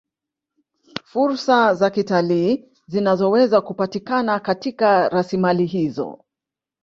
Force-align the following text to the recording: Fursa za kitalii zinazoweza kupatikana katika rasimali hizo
Fursa 1.03 1.73
za 1.75 1.89
kitalii 1.89 2.65
zinazoweza 2.87 3.61
kupatikana 3.61 4.39
katika 4.39 5.09
rasimali 5.09 5.65
hizo 5.65 6.23